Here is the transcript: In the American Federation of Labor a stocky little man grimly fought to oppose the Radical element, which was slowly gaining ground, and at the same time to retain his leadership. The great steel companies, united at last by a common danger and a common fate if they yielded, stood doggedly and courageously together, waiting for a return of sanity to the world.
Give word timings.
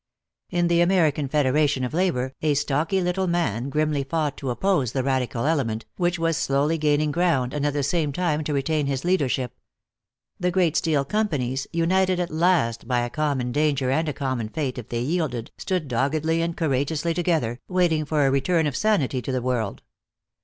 In 0.49 0.67
the 0.67 0.81
American 0.81 1.27
Federation 1.27 1.83
of 1.83 1.93
Labor 1.93 2.33
a 2.41 2.55
stocky 2.55 3.01
little 3.01 3.27
man 3.27 3.69
grimly 3.69 4.03
fought 4.03 4.35
to 4.37 4.49
oppose 4.49 4.93
the 4.93 5.03
Radical 5.03 5.45
element, 5.45 5.85
which 5.95 6.17
was 6.17 6.37
slowly 6.37 6.79
gaining 6.79 7.11
ground, 7.11 7.53
and 7.53 7.67
at 7.67 7.73
the 7.73 7.83
same 7.83 8.11
time 8.11 8.43
to 8.45 8.53
retain 8.55 8.87
his 8.87 9.05
leadership. 9.05 9.53
The 10.39 10.49
great 10.49 10.75
steel 10.75 11.05
companies, 11.05 11.67
united 11.71 12.19
at 12.19 12.31
last 12.31 12.87
by 12.87 13.01
a 13.01 13.11
common 13.11 13.51
danger 13.51 13.91
and 13.91 14.09
a 14.09 14.13
common 14.13 14.49
fate 14.49 14.79
if 14.79 14.89
they 14.89 15.01
yielded, 15.01 15.51
stood 15.59 15.87
doggedly 15.87 16.41
and 16.41 16.57
courageously 16.57 17.13
together, 17.13 17.59
waiting 17.67 18.03
for 18.03 18.25
a 18.25 18.31
return 18.31 18.65
of 18.65 18.75
sanity 18.75 19.21
to 19.21 19.31
the 19.31 19.39
world. 19.43 19.83